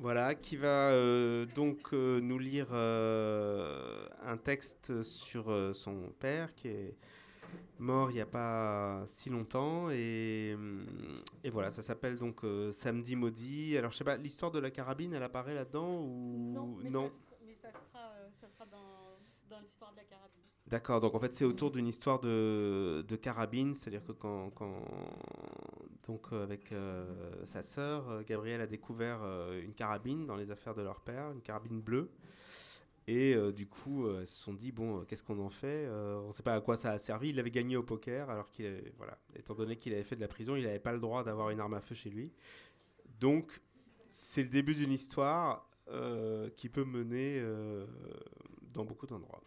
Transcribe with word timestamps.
Voilà, 0.00 0.34
qui 0.34 0.56
va 0.56 0.92
euh, 0.92 1.44
donc 1.54 1.92
euh, 1.92 2.20
nous 2.20 2.38
lire 2.38 2.68
euh, 2.72 4.08
un 4.22 4.38
texte 4.38 5.02
sur 5.02 5.52
son 5.74 6.10
père 6.18 6.54
qui 6.54 6.68
est 6.68 6.96
mort 7.78 8.10
il 8.10 8.14
n'y 8.14 8.20
a 8.22 8.26
pas 8.26 9.02
si 9.04 9.28
longtemps. 9.28 9.90
Et, 9.90 10.56
et 11.44 11.50
voilà, 11.50 11.70
ça 11.70 11.82
s'appelle 11.82 12.18
donc 12.18 12.40
Samedi 12.72 13.14
maudit. 13.14 13.76
Alors 13.76 13.90
je 13.90 13.98
sais 13.98 14.04
pas, 14.04 14.16
l'histoire 14.16 14.50
de 14.50 14.58
la 14.58 14.70
carabine, 14.70 15.12
elle 15.12 15.22
apparaît 15.22 15.54
là-dedans 15.54 16.00
ou 16.00 16.78
mais, 16.82 16.90
Ça, 16.90 17.10
mais 17.44 17.54
ça 17.54 17.68
sera, 17.70 18.10
ça 18.40 18.48
sera 18.48 18.64
dans, 18.66 19.18
dans 19.50 19.60
l'histoire 19.60 19.92
de 19.92 19.98
la 19.98 20.04
carabine. 20.04 20.40
D'accord, 20.66 21.00
donc 21.02 21.14
en 21.14 21.20
fait 21.20 21.34
c'est 21.34 21.44
autour 21.44 21.72
d'une 21.72 21.88
histoire 21.88 22.20
de, 22.20 23.04
de 23.06 23.16
carabine, 23.16 23.74
c'est-à-dire 23.74 24.04
que 24.04 24.12
quand, 24.12 24.48
quand 24.50 24.82
donc 26.10 26.26
euh, 26.32 26.42
avec 26.42 26.72
euh, 26.72 27.06
sa 27.46 27.62
sœur, 27.62 28.08
euh, 28.08 28.22
Gabrielle 28.26 28.60
a 28.60 28.66
découvert 28.66 29.20
une 29.62 29.74
carabine 29.74 30.26
dans 30.26 30.34
les 30.34 30.50
affaires 30.50 30.74
de 30.74 30.82
leur 30.82 31.00
père, 31.00 31.30
une 31.30 31.40
carabine 31.40 31.80
bleue. 31.80 32.10
Et 33.06 33.34
du 33.52 33.66
coup, 33.66 34.06
euh, 34.06 34.20
elles 34.20 34.26
se 34.26 34.40
sont 34.40 34.54
dit 34.54 34.70
bon, 34.72 35.04
qu'est-ce 35.04 35.22
qu'on 35.22 35.38
en 35.40 35.48
fait 35.50 35.88
On 35.88 36.28
ne 36.28 36.32
sait 36.32 36.42
pas 36.42 36.54
à 36.54 36.60
quoi 36.60 36.76
ça 36.76 36.92
a 36.92 36.98
servi. 36.98 37.30
Il 37.30 37.38
avait 37.40 37.50
gagné 37.50 37.76
au 37.76 37.82
poker, 37.82 38.28
alors 38.30 38.50
qu'il, 38.50 38.92
étant 39.34 39.54
donné 39.54 39.76
qu'il 39.76 39.92
avait 39.92 40.04
fait 40.04 40.16
de 40.16 40.20
la 40.20 40.28
prison, 40.28 40.54
il 40.54 40.64
n'avait 40.64 40.78
pas 40.78 40.92
le 40.92 41.00
droit 41.00 41.24
d'avoir 41.24 41.50
une 41.50 41.60
arme 41.60 41.74
à 41.74 41.80
feu 41.80 41.94
chez 41.94 42.10
lui. 42.10 42.32
Donc, 43.18 43.60
c'est 44.08 44.42
le 44.42 44.48
début 44.48 44.74
d'une 44.74 44.92
histoire 44.92 45.68
qui 46.56 46.68
peut 46.68 46.84
mener 46.84 47.42
dans 48.72 48.84
beaucoup 48.84 49.06
d'endroits. 49.06 49.42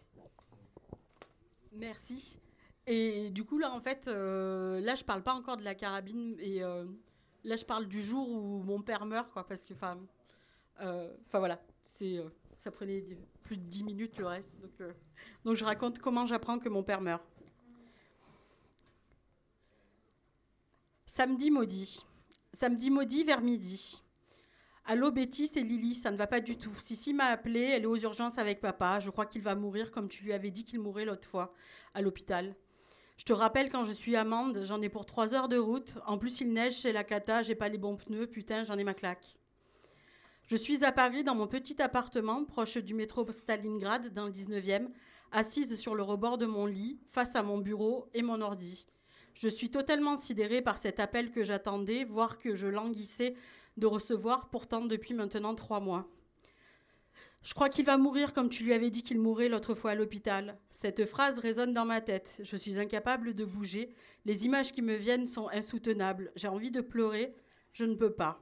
Merci. 1.72 2.38
Et 2.86 3.30
du 3.30 3.44
coup, 3.44 3.58
là, 3.58 3.72
en 3.72 3.80
fait, 3.80 4.08
euh, 4.08 4.80
là, 4.80 4.94
je 4.94 5.04
parle 5.04 5.22
pas 5.22 5.34
encore 5.34 5.56
de 5.56 5.64
la 5.64 5.74
carabine. 5.74 6.36
Et 6.38 6.62
euh, 6.62 6.84
là, 7.44 7.56
je 7.56 7.64
parle 7.64 7.86
du 7.86 8.02
jour 8.02 8.28
où 8.28 8.62
mon 8.62 8.82
père 8.82 9.06
meurt, 9.06 9.30
quoi. 9.32 9.46
Parce 9.46 9.64
que, 9.64 9.72
enfin, 9.72 9.98
euh, 10.80 11.14
voilà, 11.32 11.60
ça 12.58 12.70
prenait 12.70 13.04
plus 13.42 13.56
de 13.56 13.62
10 13.62 13.84
minutes 13.84 14.18
le 14.18 14.26
reste. 14.26 14.58
Donc, 14.60 14.72
donc, 15.44 15.56
je 15.56 15.64
raconte 15.64 15.98
comment 15.98 16.26
j'apprends 16.26 16.58
que 16.58 16.68
mon 16.68 16.82
père 16.82 17.00
meurt. 17.00 17.24
Samedi 21.06 21.50
maudit. 21.50 22.04
Samedi 22.52 22.90
maudit 22.90 23.24
vers 23.24 23.40
midi. 23.40 24.02
Allô 24.86 25.10
Betty, 25.10 25.48
c'est 25.48 25.62
Lily, 25.62 25.94
ça 25.94 26.10
ne 26.10 26.16
va 26.16 26.26
pas 26.26 26.40
du 26.40 26.58
tout. 26.58 26.74
Sissi 26.74 27.14
m'a 27.14 27.26
appelé, 27.26 27.60
elle 27.60 27.84
est 27.84 27.86
aux 27.86 27.96
urgences 27.96 28.36
avec 28.36 28.60
papa. 28.60 29.00
Je 29.00 29.08
crois 29.08 29.24
qu'il 29.24 29.40
va 29.40 29.54
mourir 29.54 29.90
comme 29.90 30.08
tu 30.08 30.24
lui 30.24 30.32
avais 30.34 30.50
dit 30.50 30.62
qu'il 30.62 30.80
mourrait 30.80 31.06
l'autre 31.06 31.26
fois, 31.26 31.54
à 31.94 32.02
l'hôpital. 32.02 32.54
Je 33.16 33.24
te 33.24 33.32
rappelle 33.32 33.68
quand 33.68 33.84
je 33.84 33.92
suis 33.92 34.16
à 34.16 34.24
Mende, 34.24 34.62
j'en 34.64 34.82
ai 34.82 34.88
pour 34.88 35.06
trois 35.06 35.34
heures 35.34 35.48
de 35.48 35.56
route. 35.56 35.98
En 36.06 36.18
plus, 36.18 36.40
il 36.40 36.52
neige 36.52 36.76
chez 36.80 36.92
la 36.92 37.04
cata, 37.04 37.42
j'ai 37.42 37.54
pas 37.54 37.68
les 37.68 37.78
bons 37.78 37.96
pneus, 37.96 38.26
putain, 38.26 38.64
j'en 38.64 38.76
ai 38.76 38.84
ma 38.84 38.94
claque. 38.94 39.36
Je 40.46 40.56
suis 40.56 40.84
à 40.84 40.92
Paris 40.92 41.24
dans 41.24 41.34
mon 41.34 41.46
petit 41.46 41.80
appartement, 41.80 42.44
proche 42.44 42.76
du 42.76 42.92
métro 42.92 43.26
Stalingrad, 43.30 44.12
dans 44.12 44.26
le 44.26 44.32
19e, 44.32 44.88
assise 45.32 45.78
sur 45.78 45.94
le 45.94 46.02
rebord 46.02 46.38
de 46.38 46.46
mon 46.46 46.66
lit, 46.66 47.00
face 47.08 47.34
à 47.34 47.42
mon 47.42 47.58
bureau 47.58 48.08
et 48.12 48.22
mon 48.22 48.40
ordi. 48.40 48.86
Je 49.34 49.48
suis 49.48 49.70
totalement 49.70 50.16
sidérée 50.16 50.60
par 50.60 50.78
cet 50.78 51.00
appel 51.00 51.30
que 51.30 51.44
j'attendais, 51.44 52.04
voire 52.04 52.38
que 52.38 52.54
je 52.54 52.66
languissais 52.66 53.34
de 53.76 53.86
recevoir 53.86 54.50
pourtant 54.50 54.84
depuis 54.84 55.14
maintenant 55.14 55.54
trois 55.54 55.80
mois. 55.80 56.06
Je 57.44 57.52
crois 57.52 57.68
qu'il 57.68 57.84
va 57.84 57.98
mourir 57.98 58.32
comme 58.32 58.48
tu 58.48 58.64
lui 58.64 58.72
avais 58.72 58.88
dit 58.88 59.02
qu'il 59.02 59.20
mourrait 59.20 59.50
l'autre 59.50 59.74
fois 59.74 59.90
à 59.90 59.94
l'hôpital. 59.94 60.58
Cette 60.70 61.04
phrase 61.04 61.38
résonne 61.38 61.72
dans 61.72 61.84
ma 61.84 62.00
tête. 62.00 62.40
Je 62.42 62.56
suis 62.56 62.80
incapable 62.80 63.34
de 63.34 63.44
bouger. 63.44 63.94
Les 64.24 64.46
images 64.46 64.72
qui 64.72 64.80
me 64.80 64.94
viennent 64.94 65.26
sont 65.26 65.48
insoutenables. 65.50 66.32
J'ai 66.36 66.48
envie 66.48 66.70
de 66.70 66.80
pleurer. 66.80 67.34
Je 67.74 67.84
ne 67.84 67.96
peux 67.96 68.14
pas. 68.14 68.40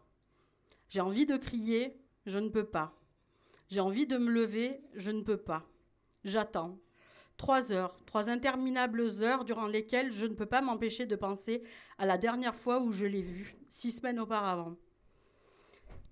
J'ai 0.89 1.00
envie 1.00 1.27
de 1.27 1.36
crier. 1.36 2.00
Je 2.27 2.39
ne 2.39 2.48
peux 2.48 2.64
pas. 2.64 2.97
J'ai 3.69 3.81
envie 3.81 4.06
de 4.06 4.19
me 4.19 4.31
lever. 4.31 4.81
Je 4.94 5.11
ne 5.11 5.22
peux 5.22 5.37
pas. 5.37 5.69
J'attends. 6.22 6.78
Trois 7.37 7.72
heures, 7.72 7.98
trois 8.06 8.31
interminables 8.31 9.04
heures 9.21 9.44
durant 9.44 9.66
lesquelles 9.66 10.12
je 10.12 10.27
ne 10.27 10.34
peux 10.34 10.47
pas 10.47 10.60
m'empêcher 10.60 11.06
de 11.06 11.16
penser 11.16 11.65
à 11.98 12.06
la 12.06 12.19
dernière 12.19 12.54
fois 12.54 12.81
où 12.81 12.93
je 12.93 13.06
l'ai 13.06 13.22
vu, 13.22 13.56
six 13.69 13.91
semaines 13.91 14.21
auparavant. 14.21 14.77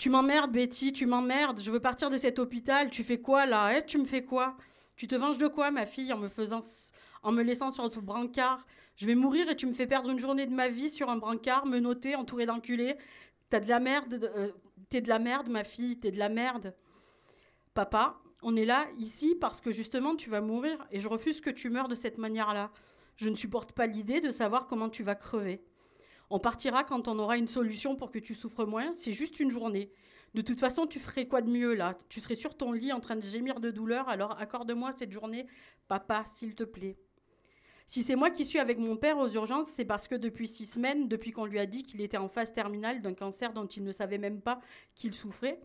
Tu 0.00 0.08
m'emmerdes, 0.08 0.50
Betty, 0.50 0.94
tu 0.94 1.04
m'emmerdes. 1.04 1.60
Je 1.60 1.70
veux 1.70 1.78
partir 1.78 2.08
de 2.08 2.16
cet 2.16 2.38
hôpital. 2.38 2.88
Tu 2.88 3.04
fais 3.04 3.20
quoi 3.20 3.44
là 3.44 3.66
hein? 3.66 3.82
Tu 3.86 3.98
me 3.98 4.06
fais 4.06 4.24
quoi? 4.24 4.56
Tu 4.96 5.06
te 5.06 5.14
venges 5.14 5.36
de 5.36 5.46
quoi, 5.46 5.70
ma 5.70 5.84
fille, 5.84 6.10
en 6.14 6.16
me 6.16 7.32
me 7.32 7.42
laissant 7.42 7.70
sur 7.70 7.90
ton 7.90 8.00
brancard? 8.00 8.66
Je 8.96 9.04
vais 9.04 9.14
mourir 9.14 9.50
et 9.50 9.56
tu 9.56 9.66
me 9.66 9.74
fais 9.74 9.86
perdre 9.86 10.08
une 10.08 10.18
journée 10.18 10.46
de 10.46 10.54
ma 10.54 10.70
vie 10.70 10.88
sur 10.88 11.10
un 11.10 11.18
brancard, 11.18 11.66
menotté, 11.66 12.16
entouré 12.16 12.46
d'enculés. 12.46 12.96
T'as 13.50 13.60
de 13.60 13.68
la 13.68 13.78
merde. 13.78 14.30
euh, 14.34 14.52
T'es 14.88 15.02
de 15.02 15.10
la 15.10 15.18
merde, 15.18 15.50
ma 15.50 15.64
fille. 15.64 15.98
T'es 16.00 16.10
de 16.10 16.18
la 16.18 16.30
merde. 16.30 16.74
Papa, 17.74 18.22
on 18.40 18.56
est 18.56 18.64
là, 18.64 18.86
ici, 18.96 19.36
parce 19.38 19.60
que 19.60 19.70
justement, 19.70 20.16
tu 20.16 20.30
vas 20.30 20.40
mourir 20.40 20.78
et 20.90 21.00
je 21.00 21.08
refuse 21.10 21.42
que 21.42 21.50
tu 21.50 21.68
meurs 21.68 21.88
de 21.88 21.94
cette 21.94 22.16
manière-là. 22.16 22.70
Je 23.16 23.28
ne 23.28 23.34
supporte 23.34 23.72
pas 23.72 23.86
l'idée 23.86 24.20
de 24.20 24.30
savoir 24.30 24.66
comment 24.66 24.88
tu 24.88 25.02
vas 25.02 25.14
crever. 25.14 25.62
On 26.30 26.38
partira 26.38 26.84
quand 26.84 27.08
on 27.08 27.18
aura 27.18 27.36
une 27.36 27.48
solution 27.48 27.96
pour 27.96 28.10
que 28.12 28.18
tu 28.18 28.34
souffres 28.34 28.64
moins. 28.64 28.92
C'est 28.92 29.12
juste 29.12 29.40
une 29.40 29.50
journée. 29.50 29.90
De 30.32 30.42
toute 30.42 30.60
façon, 30.60 30.86
tu 30.86 31.00
ferais 31.00 31.26
quoi 31.26 31.42
de 31.42 31.50
mieux 31.50 31.74
là? 31.74 31.98
Tu 32.08 32.20
serais 32.20 32.36
sur 32.36 32.56
ton 32.56 32.70
lit 32.70 32.92
en 32.92 33.00
train 33.00 33.16
de 33.16 33.22
gémir 33.22 33.58
de 33.58 33.72
douleur. 33.72 34.08
Alors 34.08 34.40
accorde-moi 34.40 34.92
cette 34.92 35.10
journée, 35.12 35.46
papa, 35.88 36.24
s'il 36.26 36.54
te 36.54 36.62
plaît. 36.62 36.96
Si 37.88 38.04
c'est 38.04 38.14
moi 38.14 38.30
qui 38.30 38.44
suis 38.44 38.60
avec 38.60 38.78
mon 38.78 38.96
père 38.96 39.18
aux 39.18 39.28
urgences, 39.28 39.66
c'est 39.72 39.84
parce 39.84 40.06
que 40.06 40.14
depuis 40.14 40.46
six 40.46 40.66
semaines, 40.66 41.08
depuis 41.08 41.32
qu'on 41.32 41.46
lui 41.46 41.58
a 41.58 41.66
dit 41.66 41.82
qu'il 41.82 42.00
était 42.00 42.16
en 42.16 42.28
phase 42.28 42.52
terminale 42.52 43.02
d'un 43.02 43.14
cancer 43.14 43.52
dont 43.52 43.66
il 43.66 43.82
ne 43.82 43.90
savait 43.90 44.18
même 44.18 44.40
pas 44.40 44.60
qu'il 44.94 45.12
souffrait, 45.12 45.60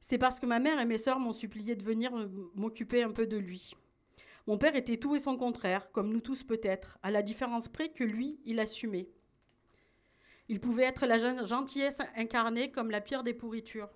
c'est 0.00 0.16
parce 0.16 0.40
que 0.40 0.46
ma 0.46 0.58
mère 0.58 0.80
et 0.80 0.86
mes 0.86 0.96
sœurs 0.96 1.20
m'ont 1.20 1.34
supplié 1.34 1.76
de 1.76 1.82
venir 1.82 2.12
m'occuper 2.54 3.02
un 3.02 3.12
peu 3.12 3.26
de 3.26 3.36
lui. 3.36 3.74
Mon 4.46 4.56
père 4.56 4.76
était 4.76 4.96
tout 4.96 5.16
et 5.16 5.20
son 5.20 5.36
contraire, 5.36 5.92
comme 5.92 6.10
nous 6.10 6.22
tous 6.22 6.44
peut-être, 6.44 6.96
à 7.02 7.10
la 7.10 7.20
différence 7.20 7.68
près 7.68 7.90
que 7.90 8.04
lui, 8.04 8.38
il 8.46 8.58
assumait. 8.58 9.10
Il 10.48 10.60
pouvait 10.60 10.84
être 10.84 11.06
la 11.06 11.18
gen- 11.18 11.46
gentillesse 11.46 12.00
incarnée 12.16 12.70
comme 12.70 12.90
la 12.90 13.00
pire 13.00 13.22
des 13.22 13.34
pourritures. 13.34 13.90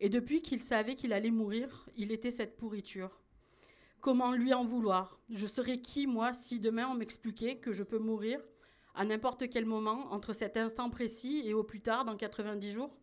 Et 0.00 0.08
depuis 0.08 0.42
qu'il 0.42 0.62
savait 0.62 0.94
qu'il 0.94 1.12
allait 1.12 1.30
mourir, 1.30 1.88
il 1.96 2.12
était 2.12 2.30
cette 2.30 2.56
pourriture. 2.56 3.20
Comment 4.00 4.32
lui 4.32 4.54
en 4.54 4.64
vouloir? 4.64 5.18
Je 5.30 5.46
serais 5.46 5.78
qui, 5.78 6.06
moi, 6.06 6.32
si 6.32 6.60
demain 6.60 6.88
on 6.88 6.94
m'expliquait 6.94 7.56
que 7.56 7.72
je 7.72 7.82
peux 7.82 7.98
mourir 7.98 8.40
à 8.94 9.04
n'importe 9.04 9.50
quel 9.50 9.66
moment, 9.66 10.12
entre 10.12 10.32
cet 10.32 10.56
instant 10.56 10.88
précis 10.90 11.42
et 11.44 11.52
au 11.54 11.62
plus 11.64 11.80
tard, 11.80 12.04
dans 12.04 12.16
90 12.16 12.72
jours? 12.72 12.96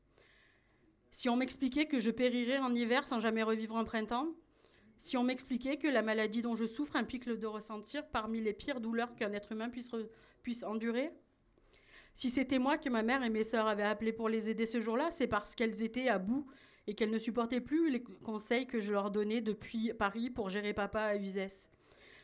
Si 1.12 1.30
on 1.30 1.36
m'expliquait 1.36 1.86
que 1.86 2.00
je 2.00 2.10
périrais 2.10 2.58
en 2.58 2.74
hiver 2.74 3.08
sans 3.08 3.20
jamais 3.20 3.44
revivre 3.44 3.78
un 3.78 3.84
printemps? 3.84 4.30
Si 4.98 5.18
on 5.18 5.24
m'expliquait 5.24 5.78
que 5.78 5.88
la 5.88 6.02
maladie 6.02 6.42
dont 6.42 6.56
je 6.56 6.66
souffre 6.66 6.96
implique 6.96 7.26
le 7.26 7.38
de 7.38 7.46
ressentir 7.48 8.08
parmi 8.08 8.42
les 8.42 8.54
pires 8.54 8.82
douleurs 8.82 9.16
qu'un 9.16 9.34
être 9.34 9.52
humain 9.52 9.70
puisse 9.70 10.64
endurer? 10.64 11.12
Si 12.14 12.30
c'était 12.30 12.60
moi 12.60 12.78
que 12.78 12.90
ma 12.90 13.02
mère 13.02 13.24
et 13.24 13.30
mes 13.30 13.44
sœurs 13.44 13.68
avaient 13.68 13.84
appelé 13.84 14.14
pour 14.14 14.30
les 14.30 14.50
aider 14.50 14.66
ce 14.66 14.80
jour-là, 14.80 15.10
c'est 15.12 15.28
parce 15.28 15.56
qu'elles 15.56 15.82
étaient 15.82 16.10
à 16.10 16.20
bout 16.20 16.46
et 16.86 16.94
qu'elles 16.94 17.10
ne 17.10 17.18
supportaient 17.18 17.62
plus 17.62 17.90
les 17.90 18.04
conseils 18.04 18.68
que 18.68 18.80
je 18.80 18.92
leur 18.92 19.10
donnais 19.10 19.42
depuis 19.42 19.94
Paris 19.94 20.30
pour 20.30 20.50
gérer 20.50 20.74
papa 20.74 21.02
à 21.02 21.16
Uzès. 21.16 21.70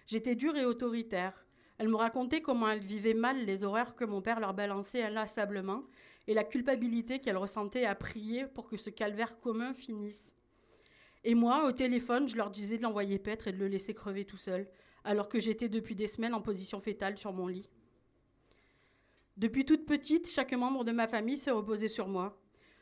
J'étais 0.05 0.35
dure 0.35 0.55
et 0.55 0.65
autoritaire. 0.65 1.45
Elles 1.77 1.87
me 1.87 1.95
racontaient 1.95 2.41
comment 2.41 2.69
elles 2.69 2.83
vivaient 2.83 3.13
mal 3.13 3.45
les 3.45 3.63
horaires 3.63 3.95
que 3.95 4.05
mon 4.05 4.21
père 4.21 4.39
leur 4.39 4.53
balançait 4.53 5.03
inlassablement 5.03 5.83
et 6.27 6.33
la 6.33 6.43
culpabilité 6.43 7.19
qu'elles 7.19 7.37
ressentaient 7.37 7.85
à 7.85 7.95
prier 7.95 8.45
pour 8.45 8.69
que 8.69 8.77
ce 8.77 8.89
calvaire 8.89 9.39
commun 9.39 9.73
finisse. 9.73 10.35
Et 11.23 11.35
moi, 11.35 11.65
au 11.65 11.71
téléphone, 11.71 12.29
je 12.29 12.35
leur 12.35 12.49
disais 12.49 12.77
de 12.77 12.83
l'envoyer 12.83 13.17
paître 13.17 13.47
et 13.47 13.51
de 13.51 13.57
le 13.57 13.67
laisser 13.67 13.93
crever 13.93 14.25
tout 14.25 14.37
seul, 14.37 14.67
alors 15.03 15.29
que 15.29 15.39
j'étais 15.39 15.69
depuis 15.69 15.95
des 15.95 16.07
semaines 16.07 16.33
en 16.33 16.41
position 16.41 16.79
fétale 16.79 17.17
sur 17.17 17.33
mon 17.33 17.47
lit. 17.47 17.69
Depuis 19.39 19.63
toute 19.63 19.85
petite, 19.85 20.29
chaque 20.29 20.51
membre 20.51 20.83
de 20.83 20.91
ma 20.91 21.07
famille 21.07 21.37
s'est 21.37 21.49
reposé 21.49 21.87
sur 21.87 22.09
moi. 22.09 22.37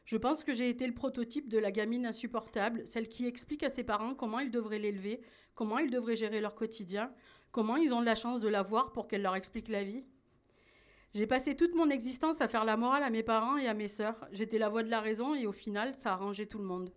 Je 0.05 0.17
pense 0.17 0.43
que 0.43 0.53
j'ai 0.53 0.69
été 0.69 0.87
le 0.87 0.93
prototype 0.95 1.49
de 1.49 1.59
la 1.59 1.71
gamine 1.71 2.07
insupportable, 2.07 2.81
celle 2.87 3.07
qui 3.07 3.27
explique 3.27 3.61
à 3.61 3.69
ses 3.69 3.83
parents 3.83 4.15
comment 4.15 4.39
ils 4.39 4.49
devraient 4.49 4.79
l'élever, 4.79 5.21
comment 5.53 5.77
ils 5.77 5.91
devraient 5.91 6.15
gérer 6.15 6.41
leur 6.41 6.55
quotidien, 6.55 7.13
comment 7.51 7.77
ils 7.77 7.93
ont 7.93 8.01
la 8.01 8.15
chance 8.15 8.39
de 8.39 8.47
la 8.47 8.63
voir 8.63 8.91
pour 8.91 9.07
qu'elle 9.07 9.21
leur 9.21 9.35
explique 9.35 9.69
la 9.69 9.83
vie. 9.83 10.07
J'ai 11.13 11.27
passé 11.27 11.55
toute 11.55 11.75
mon 11.75 11.91
existence 11.91 12.41
à 12.41 12.47
faire 12.47 12.65
la 12.65 12.75
morale 12.75 13.03
à 13.03 13.11
mes 13.11 13.21
parents 13.21 13.57
et 13.57 13.67
à 13.67 13.75
mes 13.75 13.87
sœurs. 13.87 14.27
J'étais 14.31 14.57
la 14.57 14.69
voix 14.69 14.81
de 14.81 14.89
la 14.89 14.99
raison 14.99 15.35
et 15.35 15.45
au 15.45 15.51
final, 15.51 15.93
ça 15.93 16.09
a 16.09 16.13
arrangé 16.13 16.47
tout 16.47 16.57
le 16.57 16.63
monde. 16.63 16.91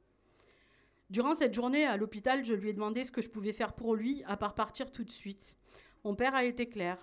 Durant 1.11 1.35
cette 1.35 1.53
journée 1.53 1.85
à 1.85 1.99
l'hôpital, 1.99 2.47
je 2.47 2.55
lui 2.55 2.71
ai 2.71 2.73
demandé 2.73 3.05
ce 3.05 3.13
que 3.13 3.21
je 3.21 3.29
pouvais 3.29 3.53
faire 3.53 3.75
pour 3.75 3.95
lui, 3.95 4.23
à 4.25 4.39
part 4.39 4.55
partir 4.55 4.91
tout 4.91 5.05
de 5.05 5.11
suite. 5.11 5.59
Mon 6.03 6.15
père 6.15 6.35
a 6.35 6.45
été 6.45 6.67
clair. 6.67 6.97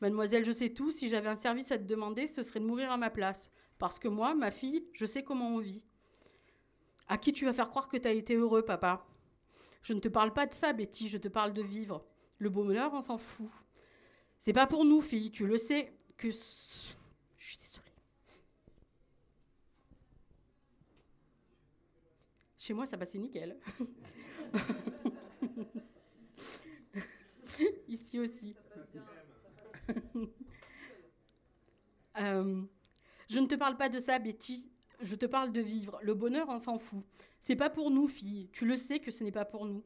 Mademoiselle, 0.00 0.44
je 0.44 0.52
sais 0.52 0.70
tout, 0.70 0.92
si 0.92 1.08
j'avais 1.08 1.28
un 1.28 1.36
service 1.36 1.72
à 1.72 1.78
te 1.78 1.84
demander, 1.84 2.26
ce 2.26 2.42
serait 2.42 2.60
de 2.60 2.66
mourir 2.66 2.92
à 2.92 2.96
ma 2.96 3.10
place. 3.10 3.50
Parce 3.78 3.98
que 3.98 4.08
moi, 4.08 4.34
ma 4.34 4.50
fille, 4.50 4.86
je 4.92 5.04
sais 5.04 5.24
comment 5.24 5.48
on 5.48 5.58
vit. 5.58 5.86
À 7.08 7.18
qui 7.18 7.32
tu 7.32 7.44
vas 7.44 7.52
faire 7.52 7.70
croire 7.70 7.88
que 7.88 7.96
tu 7.96 8.06
as 8.06 8.12
été 8.12 8.34
heureux, 8.34 8.62
papa? 8.62 9.04
Je 9.82 9.94
ne 9.94 10.00
te 10.00 10.08
parle 10.08 10.32
pas 10.32 10.46
de 10.46 10.54
ça, 10.54 10.72
Betty, 10.72 11.08
je 11.08 11.18
te 11.18 11.28
parle 11.28 11.52
de 11.52 11.62
vivre. 11.62 12.04
Le 12.38 12.50
bonheur, 12.50 12.92
on 12.94 13.00
s'en 13.00 13.18
fout. 13.18 13.50
C'est 14.38 14.52
pas 14.52 14.66
pour 14.66 14.84
nous, 14.84 15.00
fille, 15.00 15.30
tu 15.30 15.46
le 15.46 15.56
sais 15.56 15.92
que. 16.16 16.30
Je 16.30 16.36
suis 17.38 17.56
désolée. 17.56 17.86
Chez 22.56 22.74
moi, 22.74 22.86
ça 22.86 22.96
passait 22.96 23.18
nickel. 23.18 23.58
Ici 27.88 28.20
aussi. 28.20 28.54
Euh, 32.20 32.62
je 33.28 33.38
ne 33.38 33.46
te 33.46 33.54
parle 33.54 33.76
pas 33.76 33.88
de 33.88 34.00
ça, 34.00 34.18
Betty. 34.18 34.68
Je 35.00 35.14
te 35.14 35.24
parle 35.24 35.52
de 35.52 35.60
vivre. 35.60 36.00
Le 36.02 36.14
bonheur, 36.14 36.48
on 36.48 36.58
s'en 36.58 36.76
fout. 36.76 37.04
C'est 37.38 37.54
pas 37.54 37.70
pour 37.70 37.92
nous, 37.92 38.08
fille. 38.08 38.48
Tu 38.52 38.66
le 38.66 38.74
sais 38.74 38.98
que 38.98 39.12
ce 39.12 39.22
n'est 39.22 39.30
pas 39.30 39.44
pour 39.44 39.64
nous. 39.66 39.84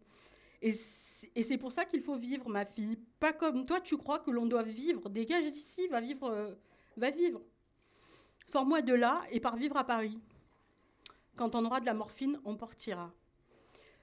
Et 0.63 0.71
c'est 0.71 1.59
pour 1.59 1.73
ça 1.73 1.85
qu'il 1.85 2.01
faut 2.01 2.17
vivre, 2.17 2.49
ma 2.49 2.65
fille. 2.65 2.97
Pas 3.21 3.35
comme 3.35 3.67
toi, 3.67 3.81
tu 3.81 3.99
crois 3.99 4.21
que 4.21 4.31
l'on 4.31 4.47
doit 4.47 4.63
vivre. 4.63 5.11
Dégage 5.11 5.51
d'ici, 5.51 5.87
va 5.89 6.01
vivre. 6.01 6.27
Euh, 6.27 6.55
va 6.97 7.11
vivre. 7.11 7.43
Sors-moi 8.47 8.83
de 8.83 8.95
là 8.95 9.23
et 9.31 9.41
pars 9.41 9.57
vivre 9.57 9.77
à 9.77 9.85
Paris. 9.85 10.19
Quand 11.37 11.55
on 11.55 11.65
aura 11.65 11.81
de 11.81 11.87
la 11.87 11.95
morphine, 11.95 12.41
on 12.45 12.57
partira. 12.57 13.13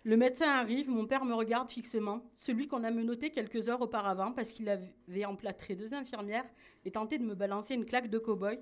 Le 0.05 0.15
médecin 0.15 0.47
arrive, 0.47 0.89
mon 0.89 1.05
père 1.05 1.25
me 1.25 1.33
regarde 1.33 1.69
fixement, 1.69 2.23
celui 2.33 2.67
qu'on 2.67 2.85
a 2.85 2.91
menotté 2.91 3.31
quelques 3.31 3.67
heures 3.67 3.81
auparavant 3.81 4.31
parce 4.31 4.53
qu'il 4.53 4.69
avait 4.69 5.25
emplâtré 5.25 5.75
deux 5.75 5.93
infirmières 5.93 6.45
et 6.85 6.91
tenté 6.91 7.17
de 7.17 7.25
me 7.25 7.35
balancer 7.35 7.73
une 7.73 7.85
claque 7.85 8.09
de 8.09 8.17
cow-boy, 8.17 8.59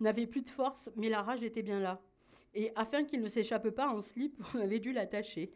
n'avait 0.00 0.26
plus 0.26 0.42
de 0.42 0.50
force, 0.50 0.90
mais 0.96 1.08
la 1.08 1.22
rage 1.22 1.42
était 1.42 1.62
bien 1.62 1.80
là. 1.80 2.02
Et 2.54 2.72
afin 2.76 3.04
qu'il 3.04 3.22
ne 3.22 3.28
s'échappe 3.28 3.70
pas 3.70 3.88
en 3.88 4.00
slip, 4.00 4.38
on 4.54 4.60
avait 4.60 4.78
dû 4.78 4.92
l'attacher. 4.92 5.50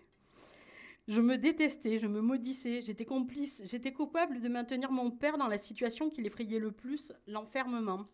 Je 1.07 1.21
me 1.21 1.37
détestais, 1.37 1.99
je 1.99 2.07
me 2.07 2.21
maudissais, 2.21 2.81
j'étais 2.81 3.05
complice, 3.05 3.63
j'étais 3.67 3.93
coupable 3.93 4.41
de 4.41 4.49
maintenir 4.49 4.91
mon 4.91 5.11
père 5.11 5.37
dans 5.37 5.49
la 5.49 5.59
situation 5.59 6.09
qui 6.09 6.23
l'effrayait 6.23 6.59
le 6.59 6.73
plus, 6.73 7.13
l'enfermement. 7.27 8.07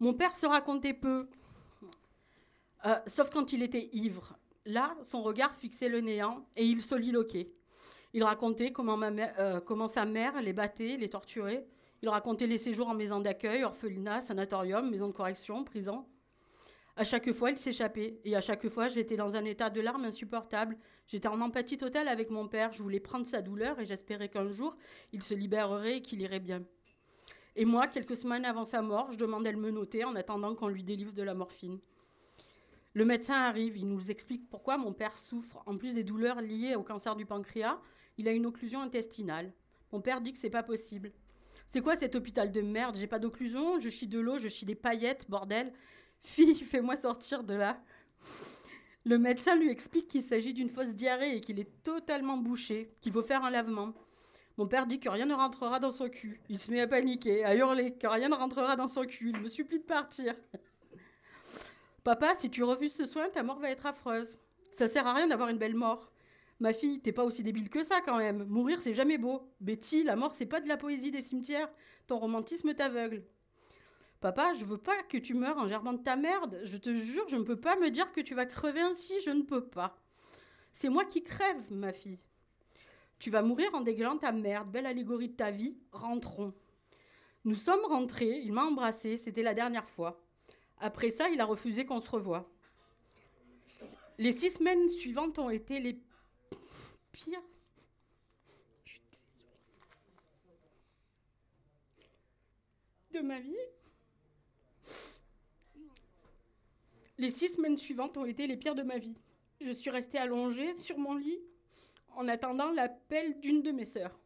Mon 0.00 0.14
père 0.14 0.34
se 0.34 0.46
racontait 0.46 0.94
peu, 0.94 1.28
euh, 2.86 2.98
sauf 3.06 3.30
quand 3.30 3.52
il 3.52 3.62
était 3.62 3.90
ivre. 3.92 4.38
Là, 4.68 4.94
son 5.00 5.22
regard 5.22 5.54
fixait 5.54 5.88
le 5.88 6.02
néant 6.02 6.44
et 6.54 6.62
il 6.62 6.82
soliloquait. 6.82 7.50
Il 8.12 8.22
racontait 8.22 8.70
comment, 8.70 9.00
euh, 9.02 9.60
comment 9.60 9.88
sa 9.88 10.04
mère 10.04 10.42
les 10.42 10.52
battait, 10.52 10.98
les 10.98 11.08
torturait. 11.08 11.66
Il 12.02 12.10
racontait 12.10 12.46
les 12.46 12.58
séjours 12.58 12.90
en 12.90 12.94
maison 12.94 13.18
d'accueil, 13.18 13.64
orphelinat, 13.64 14.20
sanatorium, 14.20 14.90
maison 14.90 15.08
de 15.08 15.14
correction, 15.14 15.64
prison. 15.64 16.04
À 16.96 17.04
chaque 17.04 17.32
fois, 17.32 17.50
il 17.50 17.56
s'échappait. 17.56 18.20
Et 18.26 18.36
à 18.36 18.42
chaque 18.42 18.68
fois, 18.68 18.88
j'étais 18.88 19.16
dans 19.16 19.36
un 19.36 19.44
état 19.46 19.70
de 19.70 19.80
larmes 19.80 20.04
insupportable. 20.04 20.76
J'étais 21.06 21.28
en 21.28 21.40
empathie 21.40 21.78
totale 21.78 22.06
avec 22.06 22.28
mon 22.28 22.46
père. 22.46 22.74
Je 22.74 22.82
voulais 22.82 23.00
prendre 23.00 23.24
sa 23.24 23.40
douleur 23.40 23.80
et 23.80 23.86
j'espérais 23.86 24.28
qu'un 24.28 24.50
jour, 24.50 24.76
il 25.14 25.22
se 25.22 25.32
libérerait 25.32 25.96
et 25.96 26.02
qu'il 26.02 26.20
irait 26.20 26.40
bien. 26.40 26.62
Et 27.56 27.64
moi, 27.64 27.86
quelques 27.86 28.16
semaines 28.16 28.44
avant 28.44 28.66
sa 28.66 28.82
mort, 28.82 29.12
je 29.12 29.18
demandais 29.18 29.50
le 29.50 29.58
menotter 29.58 30.04
en 30.04 30.14
attendant 30.14 30.54
qu'on 30.54 30.68
lui 30.68 30.84
délivre 30.84 31.14
de 31.14 31.22
la 31.22 31.32
morphine. 31.32 31.80
Le 32.94 33.04
médecin 33.04 33.34
arrive, 33.34 33.76
il 33.76 33.88
nous 33.88 34.10
explique 34.10 34.48
pourquoi 34.48 34.76
mon 34.78 34.92
père 34.92 35.18
souffre. 35.18 35.62
En 35.66 35.76
plus 35.76 35.94
des 35.94 36.04
douleurs 36.04 36.40
liées 36.40 36.74
au 36.74 36.82
cancer 36.82 37.16
du 37.16 37.26
pancréas, 37.26 37.78
il 38.16 38.28
a 38.28 38.32
une 38.32 38.46
occlusion 38.46 38.80
intestinale. 38.80 39.52
Mon 39.92 40.00
père 40.00 40.20
dit 40.20 40.32
que 40.32 40.38
c'est 40.38 40.50
pas 40.50 40.62
possible. 40.62 41.12
C'est 41.66 41.82
quoi 41.82 41.96
cet 41.96 42.14
hôpital 42.14 42.50
de 42.50 42.62
merde? 42.62 42.96
J'ai 42.96 43.06
pas 43.06 43.18
d'occlusion, 43.18 43.78
je 43.78 43.90
chie 43.90 44.08
de 44.08 44.18
l'eau, 44.18 44.38
je 44.38 44.48
chie 44.48 44.64
des 44.64 44.74
paillettes, 44.74 45.28
bordel. 45.28 45.72
Fille, 46.22 46.56
fais-moi 46.56 46.96
sortir 46.96 47.44
de 47.44 47.54
là. 47.54 47.80
Le 49.04 49.18
médecin 49.18 49.54
lui 49.54 49.70
explique 49.70 50.06
qu'il 50.06 50.22
s'agit 50.22 50.54
d'une 50.54 50.68
fausse 50.68 50.94
diarrhée 50.94 51.36
et 51.36 51.40
qu'il 51.40 51.60
est 51.60 51.82
totalement 51.82 52.36
bouché, 52.36 52.90
qu'il 53.00 53.12
faut 53.12 53.22
faire 53.22 53.44
un 53.44 53.50
lavement. 53.50 53.94
Mon 54.56 54.66
père 54.66 54.86
dit 54.86 54.98
que 54.98 55.08
rien 55.08 55.26
ne 55.26 55.34
rentrera 55.34 55.78
dans 55.78 55.92
son 55.92 56.08
cul. 56.08 56.40
Il 56.48 56.58
se 56.58 56.70
met 56.70 56.80
à 56.80 56.88
paniquer, 56.88 57.44
à 57.44 57.54
hurler, 57.54 57.94
que 57.94 58.08
rien 58.08 58.28
ne 58.28 58.34
rentrera 58.34 58.74
dans 58.74 58.88
son 58.88 59.04
cul. 59.04 59.30
Il 59.34 59.40
me 59.40 59.48
supplie 59.48 59.78
de 59.78 59.84
partir. 59.84 60.34
Papa, 62.08 62.34
si 62.34 62.48
tu 62.48 62.62
refuses 62.62 62.94
ce 62.94 63.04
soin, 63.04 63.28
ta 63.28 63.42
mort 63.42 63.58
va 63.58 63.68
être 63.68 63.84
affreuse. 63.84 64.38
Ça 64.70 64.86
sert 64.86 65.06
à 65.06 65.12
rien 65.12 65.26
d'avoir 65.26 65.50
une 65.50 65.58
belle 65.58 65.74
mort. 65.74 66.10
Ma 66.58 66.72
fille, 66.72 67.00
t'es 67.00 67.12
pas 67.12 67.22
aussi 67.22 67.42
débile 67.42 67.68
que 67.68 67.84
ça 67.84 68.00
quand 68.00 68.16
même. 68.16 68.44
Mourir, 68.44 68.80
c'est 68.80 68.94
jamais 68.94 69.18
beau. 69.18 69.42
Betty, 69.60 70.04
la 70.04 70.16
mort, 70.16 70.34
c'est 70.34 70.46
pas 70.46 70.62
de 70.62 70.68
la 70.68 70.78
poésie 70.78 71.10
des 71.10 71.20
cimetières. 71.20 71.68
Ton 72.06 72.18
romantisme 72.18 72.72
t'aveugle. 72.72 73.24
Papa, 74.22 74.54
je 74.54 74.64
veux 74.64 74.78
pas 74.78 75.02
que 75.02 75.18
tu 75.18 75.34
meurs 75.34 75.58
en 75.58 75.68
gerbant 75.68 75.92
de 75.92 76.02
ta 76.02 76.16
merde. 76.16 76.62
Je 76.64 76.78
te 76.78 76.94
jure, 76.94 77.28
je 77.28 77.36
ne 77.36 77.42
peux 77.42 77.60
pas 77.60 77.76
me 77.76 77.90
dire 77.90 78.10
que 78.10 78.22
tu 78.22 78.34
vas 78.34 78.46
crever 78.46 78.80
ainsi. 78.80 79.20
Je 79.20 79.30
ne 79.30 79.42
peux 79.42 79.66
pas. 79.66 80.00
C'est 80.72 80.88
moi 80.88 81.04
qui 81.04 81.22
crève, 81.22 81.60
ma 81.70 81.92
fille. 81.92 82.20
Tu 83.18 83.28
vas 83.28 83.42
mourir 83.42 83.68
en 83.74 83.82
dégueulant 83.82 84.16
ta 84.16 84.32
merde. 84.32 84.70
Belle 84.70 84.86
allégorie 84.86 85.28
de 85.28 85.36
ta 85.36 85.50
vie. 85.50 85.76
Rentrons. 85.92 86.54
Nous 87.44 87.54
sommes 87.54 87.84
rentrés. 87.84 88.40
Il 88.42 88.54
m'a 88.54 88.64
embrassé. 88.64 89.18
C'était 89.18 89.42
la 89.42 89.52
dernière 89.52 89.90
fois. 89.90 90.24
Après 90.80 91.10
ça, 91.10 91.28
il 91.28 91.40
a 91.40 91.44
refusé 91.44 91.84
qu'on 91.84 92.00
se 92.00 92.10
revoie. 92.10 92.48
Les 94.18 94.32
six 94.32 94.50
semaines 94.50 94.88
suivantes 94.88 95.38
ont 95.38 95.50
été 95.50 95.80
les 95.80 95.98
pires. 97.12 97.42
De 103.12 103.20
ma 103.20 103.40
vie. 103.40 103.56
Les 107.16 107.30
six 107.30 107.48
semaines 107.48 107.78
suivantes 107.78 108.16
ont 108.16 108.24
été 108.24 108.46
les 108.46 108.56
pires 108.56 108.76
de 108.76 108.82
ma 108.82 108.98
vie. 108.98 109.16
Je 109.60 109.70
suis 109.70 109.90
restée 109.90 110.18
allongée 110.18 110.74
sur 110.74 110.98
mon 110.98 111.14
lit 111.14 111.40
en 112.14 112.28
attendant 112.28 112.70
l'appel 112.70 113.40
d'une 113.40 113.62
de 113.62 113.72
mes 113.72 113.84
sœurs. 113.84 114.16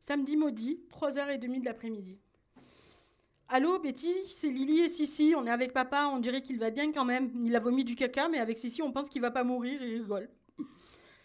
Samedi 0.00 0.36
maudit, 0.36 0.80
3h30 0.90 1.60
de 1.60 1.64
l'après-midi. 1.64 2.18
Allô, 3.48 3.78
Betty, 3.78 4.12
c'est 4.26 4.48
Lily 4.48 4.80
et 4.80 4.88
Sissi, 4.88 5.34
on 5.36 5.46
est 5.46 5.50
avec 5.50 5.72
papa, 5.74 6.06
on 6.12 6.18
dirait 6.18 6.40
qu'il 6.40 6.58
va 6.58 6.70
bien 6.70 6.92
quand 6.92 7.04
même. 7.04 7.30
Il 7.44 7.54
a 7.54 7.60
vomi 7.60 7.84
du 7.84 7.94
caca, 7.94 8.28
mais 8.28 8.38
avec 8.38 8.58
Sissi, 8.58 8.80
on 8.80 8.90
pense 8.90 9.10
qu'il 9.10 9.20
va 9.20 9.30
pas 9.30 9.44
mourir 9.44 9.82
et 9.82 9.90
il 9.90 10.00
rigole. 10.00 10.30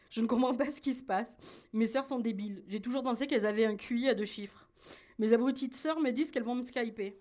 Je 0.09 0.21
ne 0.21 0.27
comprends 0.27 0.53
pas 0.53 0.69
ce 0.69 0.81
qui 0.81 0.93
se 0.93 1.03
passe. 1.03 1.37
Mes 1.71 1.87
sœurs 1.87 2.05
sont 2.05 2.19
débiles. 2.19 2.63
J'ai 2.67 2.81
toujours 2.81 3.03
pensé 3.03 3.25
qu'elles 3.25 3.45
avaient 3.45 3.65
un 3.65 3.77
QI 3.77 4.09
à 4.09 4.13
deux 4.13 4.25
chiffres. 4.25 4.67
Mes 5.17 5.33
abruties 5.33 5.69
de 5.69 5.75
sœurs 5.75 5.99
me 5.99 6.11
disent 6.11 6.31
qu'elles 6.31 6.43
vont 6.43 6.55
me 6.55 6.63
skyper. 6.63 7.17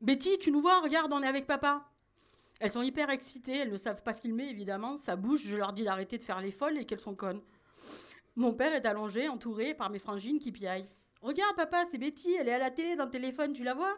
Betty, 0.00 0.38
tu 0.38 0.50
nous 0.50 0.60
vois 0.60 0.80
Regarde, 0.80 1.12
on 1.12 1.22
est 1.22 1.28
avec 1.28 1.46
papa. 1.46 1.88
Elles 2.60 2.70
sont 2.70 2.82
hyper 2.82 3.10
excitées, 3.10 3.58
elles 3.58 3.72
ne 3.72 3.76
savent 3.76 4.02
pas 4.02 4.14
filmer 4.14 4.48
évidemment. 4.48 4.96
Ça 4.96 5.16
bouge, 5.16 5.42
je 5.42 5.56
leur 5.56 5.72
dis 5.72 5.84
d'arrêter 5.84 6.18
de 6.18 6.24
faire 6.24 6.40
les 6.40 6.50
folles 6.50 6.78
et 6.78 6.84
qu'elles 6.84 7.00
sont 7.00 7.14
connes. 7.14 7.40
Mon 8.36 8.52
père 8.52 8.74
est 8.74 8.86
allongé, 8.86 9.28
entouré 9.28 9.74
par 9.74 9.90
mes 9.90 9.98
frangines 9.98 10.38
qui 10.38 10.50
piaillent. 10.50 10.88
Regarde, 11.20 11.56
papa, 11.56 11.84
c'est 11.84 11.98
Betty, 11.98 12.34
elle 12.34 12.48
est 12.48 12.54
à 12.54 12.58
la 12.58 12.70
télé, 12.70 12.96
dans 12.96 13.04
le 13.04 13.10
téléphone, 13.10 13.52
tu 13.52 13.62
la 13.62 13.74
vois? 13.74 13.96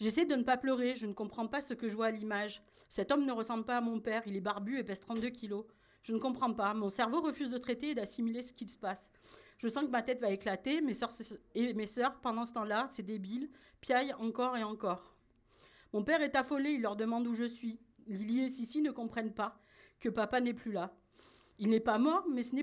J'essaie 0.00 0.24
de 0.26 0.36
ne 0.36 0.44
pas 0.44 0.56
pleurer, 0.56 0.94
je 0.94 1.06
ne 1.06 1.12
comprends 1.12 1.48
pas 1.48 1.60
ce 1.60 1.74
que 1.74 1.88
je 1.88 1.96
vois 1.96 2.06
à 2.06 2.10
l'image. 2.10 2.62
Cet 2.88 3.10
homme 3.10 3.26
ne 3.26 3.32
ressemble 3.32 3.64
pas 3.64 3.78
à 3.78 3.80
mon 3.80 3.98
père, 4.00 4.22
il 4.26 4.36
est 4.36 4.40
barbu 4.40 4.78
et 4.78 4.84
pèse 4.84 5.00
32 5.00 5.30
kilos. 5.30 5.66
Je 6.02 6.12
ne 6.12 6.18
comprends 6.18 6.54
pas, 6.54 6.72
mon 6.72 6.88
cerveau 6.88 7.20
refuse 7.20 7.50
de 7.50 7.58
traiter 7.58 7.90
et 7.90 7.94
d'assimiler 7.94 8.42
ce 8.42 8.52
qui 8.52 8.68
se 8.68 8.76
passe. 8.76 9.10
Je 9.58 9.66
sens 9.66 9.84
que 9.84 9.90
ma 9.90 10.02
tête 10.02 10.20
va 10.20 10.30
éclater, 10.30 10.80
mes 10.80 10.94
soeurs 10.94 11.10
sœurs, 11.10 12.20
pendant 12.20 12.44
ce 12.44 12.52
temps-là, 12.52 12.86
c'est 12.88 13.02
débile, 13.02 13.50
piaillent 13.80 14.14
encore 14.14 14.56
et 14.56 14.62
encore. 14.62 15.16
Mon 15.92 16.04
père 16.04 16.22
est 16.22 16.36
affolé, 16.36 16.70
il 16.70 16.82
leur 16.82 16.94
demande 16.94 17.26
où 17.26 17.34
je 17.34 17.44
suis. 17.44 17.80
Lily 18.06 18.44
et 18.44 18.48
Sissi 18.48 18.82
ne 18.82 18.92
comprennent 18.92 19.34
pas 19.34 19.60
que 19.98 20.08
papa 20.08 20.40
n'est 20.40 20.54
plus 20.54 20.70
là. 20.70 20.94
Il 21.58 21.70
n'est 21.70 21.80
pas 21.80 21.98
mort, 21.98 22.24
mais 22.28 22.42
ce 22.42 22.54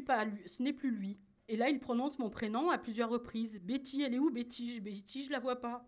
n'est 0.62 0.74
plus 0.74 0.92
lui. 0.92 1.20
Et 1.48 1.58
là, 1.58 1.70
il 1.70 1.80
prononce 1.80 2.18
mon 2.18 2.30
prénom 2.30 2.70
à 2.70 2.78
plusieurs 2.78 3.10
reprises. 3.10 3.60
Betty, 3.62 4.02
elle 4.02 4.14
est 4.14 4.20
où 4.20 4.32
Betty? 4.32 4.80
Betty, 4.82 5.26
je 5.26 5.32
la 5.32 5.40
vois 5.40 5.58
pas. 5.58 5.88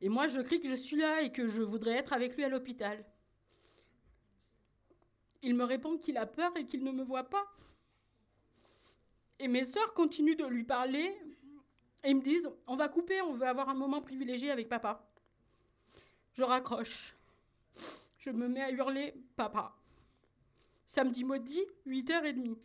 Et 0.00 0.08
moi, 0.08 0.28
je 0.28 0.40
crie 0.40 0.60
que 0.60 0.68
je 0.68 0.74
suis 0.74 0.96
là 0.96 1.22
et 1.22 1.32
que 1.32 1.48
je 1.48 1.62
voudrais 1.62 1.92
être 1.92 2.12
avec 2.12 2.36
lui 2.36 2.44
à 2.44 2.48
l'hôpital. 2.48 3.04
Il 5.42 5.54
me 5.54 5.64
répond 5.64 5.98
qu'il 5.98 6.16
a 6.16 6.26
peur 6.26 6.52
et 6.56 6.66
qu'il 6.66 6.84
ne 6.84 6.92
me 6.92 7.02
voit 7.02 7.24
pas. 7.24 7.46
Et 9.38 9.48
mes 9.48 9.64
sœurs 9.64 9.94
continuent 9.94 10.36
de 10.36 10.46
lui 10.46 10.64
parler 10.64 11.16
et 12.04 12.14
me 12.14 12.22
disent 12.22 12.50
On 12.66 12.76
va 12.76 12.88
couper, 12.88 13.20
on 13.20 13.34
veut 13.34 13.46
avoir 13.46 13.68
un 13.68 13.74
moment 13.74 14.00
privilégié 14.00 14.50
avec 14.50 14.68
papa. 14.68 15.08
Je 16.32 16.42
raccroche. 16.42 17.14
Je 18.18 18.30
me 18.30 18.48
mets 18.48 18.62
à 18.62 18.70
hurler 18.70 19.14
Papa. 19.36 19.74
Samedi 20.88 21.22
maudit, 21.22 21.66
8h30. 21.86 22.56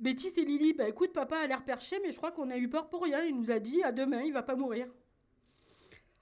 Betty, 0.00 0.30
c'est 0.30 0.42
Lily. 0.42 0.72
Bah 0.72 0.88
écoute, 0.88 1.12
papa 1.12 1.36
a 1.36 1.46
l'air 1.46 1.62
perché, 1.62 2.00
mais 2.00 2.12
je 2.12 2.16
crois 2.16 2.32
qu'on 2.32 2.50
a 2.50 2.56
eu 2.56 2.66
peur 2.70 2.88
pour 2.88 3.02
rien. 3.02 3.22
Il 3.24 3.36
nous 3.36 3.50
a 3.50 3.58
dit 3.58 3.82
à 3.82 3.92
demain, 3.92 4.22
il 4.22 4.32
va 4.32 4.42
pas 4.42 4.56
mourir. 4.56 4.88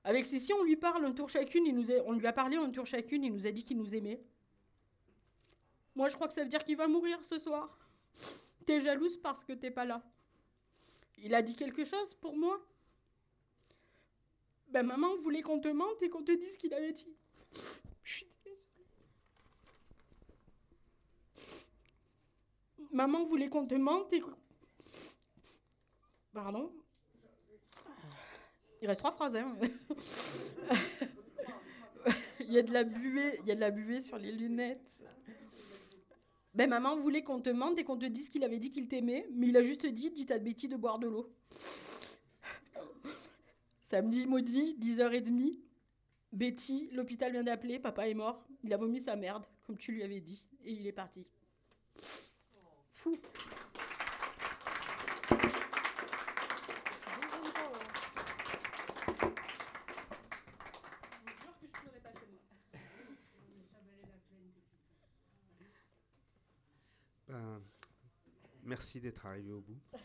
Avec 0.03 0.27
Cécile, 0.27 0.57
on 0.59 0.65
lui 0.65 0.77
parle 0.77 1.15
tour 1.15 1.31
chacune, 1.31 1.67
il 1.67 1.75
nous 1.75 1.93
on 2.05 2.13
lui 2.13 2.27
a 2.27 2.33
parlé 2.33 2.57
un 2.57 2.69
tour 2.71 2.85
chacune, 2.85 3.23
il 3.23 3.33
nous 3.33 3.47
a 3.47 3.53
dit 3.53 3.65
qu'il 3.65 3.77
nous 3.77 3.95
aimait. 3.95 4.21
Moi, 5.95 6.09
je 6.09 6.17
crois 6.17 6.27
que 6.27 6.35
ça 6.35 6.43
veut 6.43 6.49
dire 6.49 6.65
qu'il 6.65 6.77
va 6.77 6.89
mourir 6.89 7.25
ce 7.25 7.39
soir. 7.39 7.79
T'es 8.67 8.81
jalouse 8.81 9.17
parce 9.19 9.45
que 9.45 9.53
t'es 9.53 9.71
pas 9.71 9.85
là. 9.85 10.03
Il 11.19 11.33
a 11.33 11.43
dit 11.43 11.55
quelque 11.55 11.85
chose 11.85 12.15
pour 12.15 12.37
moi? 12.37 12.61
Ben, 14.69 14.83
maman 14.83 15.15
voulait 15.19 15.43
qu'on 15.43 15.61
te 15.61 15.69
mente 15.69 16.03
et 16.03 16.09
qu'on 16.09 16.25
te 16.25 16.33
dise 16.33 16.55
ce 16.55 16.59
qu'il 16.59 16.75
avait 16.75 16.93
dit. 16.93 17.15
Maman 22.93 23.25
voulait 23.25 23.49
qu'on 23.49 23.67
te 23.67 23.75
mente 23.75 24.13
et... 24.13 24.23
Pardon? 26.33 26.73
Il 28.83 28.89
reste 28.89 29.01
trois 29.01 29.13
phrases. 29.13 29.37
Hein. 29.37 29.57
il 32.41 32.53
y 32.53 32.59
a 32.59 32.63
de 32.63 32.73
la 32.73 32.85
buée, 32.85 33.39
il 33.43 33.49
y 33.49 33.53
a 33.53 33.55
de 33.55 33.61
la 33.61 33.71
buée 33.71 34.01
sur 34.01 34.19
les 34.19 34.33
lunettes. 34.33 34.81
Ben 36.55 36.71
maman 36.71 36.97
voulait 36.97 37.23
qu'on 37.23 37.41
te 37.41 37.51
mente 37.51 37.79
et 37.79 37.85
qu'on 37.85 37.99
te 37.99 38.07
dise 38.07 38.31
qu'il 38.31 38.43
avait 38.43 38.59
dit 38.59 38.71
qu'il 38.71 38.89
t'aimait, 38.89 39.29
mais 39.31 39.49
il 39.49 39.57
a 39.59 39.63
juste 39.63 39.87
dit 39.87 40.11
dis 40.11 40.33
à 40.33 40.39
Betty 40.39 40.69
de 40.69 40.77
boire 40.77 40.99
de 40.99 41.07
l'eau. 41.07 41.31
Samedi 43.83 44.27
maudit, 44.27 44.77
10h30. 44.81 45.59
Betty, 46.33 46.89
l'hôpital 46.93 47.33
vient 47.33 47.45
d'appeler, 47.45 47.79
papa 47.79 48.09
est 48.09 48.15
mort. 48.15 48.43
Il 48.63 48.73
a 48.73 48.79
vomi 48.79 49.01
sa 49.01 49.17
merde, 49.17 49.45
comme 49.67 49.77
tu 49.77 49.93
lui 49.93 50.03
avais 50.03 50.21
dit, 50.21 50.49
et 50.65 50.73
il 50.73 50.87
est 50.87 50.93
parti. 50.93 51.27
Fou. 53.07 53.15
Ben, 67.29 67.61
merci 68.63 69.01
d'être 69.01 69.27
arrivé 69.27 69.51
au 69.51 69.61
bout. 69.61 69.81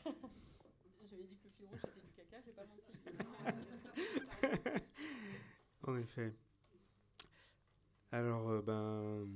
J'avais 1.10 1.26
dit 1.26 1.38
que 1.38 1.46
le 1.46 1.52
fil 1.52 1.68
rouge 1.68 1.80
c'était 1.84 2.02
du 2.02 2.14
caca, 2.14 2.42
j'ai 2.44 2.52
pas 2.52 2.66
menti. 2.66 2.92
En 5.84 5.98
effet. 5.98 6.36
Alors, 8.12 8.50
euh, 8.50 8.62
ben, 8.62 9.28